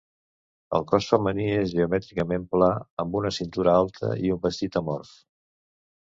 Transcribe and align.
El 0.77 0.85
cos 0.91 1.09
femení 1.11 1.45
és 1.57 1.73
geomètricament 1.79 2.47
pla, 2.55 2.71
amb 3.05 3.19
una 3.21 3.33
cintura 3.39 3.77
alta 3.83 4.11
i 4.31 4.35
un 4.39 4.43
vestit 4.49 4.81
amorf. 4.85 5.15